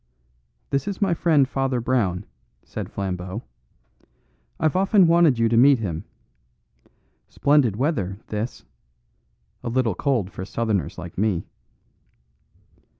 [0.71, 2.25] "This is my friend Father Brown,"
[2.63, 3.43] said Flambeau.
[4.59, 6.05] "I've often wanted you to meet him.
[7.29, 8.65] Splendid weather, this;
[9.63, 11.45] a little cold for Southerners like me."